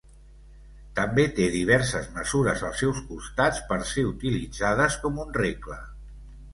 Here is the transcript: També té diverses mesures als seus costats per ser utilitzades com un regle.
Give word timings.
També 0.99 1.25
té 1.39 1.45
diverses 1.57 2.09
mesures 2.17 2.65
als 2.71 2.81
seus 2.85 3.05
costats 3.13 3.63
per 3.71 3.81
ser 3.93 4.09
utilitzades 4.17 5.01
com 5.07 5.25
un 5.29 5.35
regle. 5.43 5.83